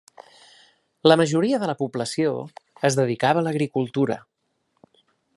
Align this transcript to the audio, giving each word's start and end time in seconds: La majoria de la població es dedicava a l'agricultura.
La 1.11 1.17
majoria 1.21 1.59
de 1.63 1.67
la 1.71 1.75
població 1.81 2.31
es 2.89 2.97
dedicava 3.03 3.43
a 3.43 3.47
l'agricultura. 3.49 4.17